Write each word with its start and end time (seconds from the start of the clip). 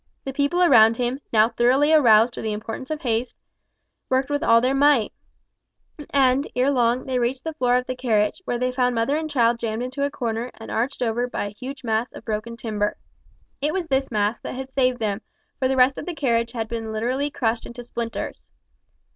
The 0.25 0.33
people 0.33 0.63
around 0.63 0.97
him, 0.97 1.19
now 1.31 1.49
thoroughly 1.49 1.93
aroused 1.93 2.33
to 2.33 2.41
the 2.41 2.53
importance 2.53 2.89
of 2.89 3.01
haste, 3.01 3.35
worked 4.09 4.31
with 4.31 4.41
all 4.41 4.59
their 4.59 4.73
might, 4.73 5.13
and, 6.09 6.47
ere 6.55 6.71
long, 6.71 7.05
they 7.05 7.19
reached 7.19 7.43
the 7.43 7.53
floor 7.53 7.77
of 7.77 7.85
the 7.85 7.95
carriage, 7.95 8.41
where 8.45 8.57
they 8.57 8.71
found 8.71 8.95
mother 8.95 9.15
and 9.15 9.29
child 9.29 9.59
jammed 9.59 9.83
into 9.83 10.01
a 10.03 10.09
corner 10.09 10.49
and 10.55 10.71
arched 10.71 11.03
over 11.03 11.27
by 11.27 11.45
a 11.45 11.49
huge 11.49 11.83
mass 11.83 12.11
of 12.13 12.25
broken 12.25 12.57
timber. 12.57 12.97
It 13.61 13.73
was 13.73 13.85
this 13.85 14.09
mass 14.09 14.39
that 14.39 14.71
saved 14.71 14.97
them, 14.97 15.21
for 15.59 15.67
the 15.67 15.77
rest 15.77 15.99
of 15.99 16.07
the 16.07 16.15
carriage 16.15 16.53
had 16.53 16.67
been 16.67 16.91
literally 16.91 17.29
crushed 17.29 17.67
into 17.67 17.83
splinters. 17.83 18.43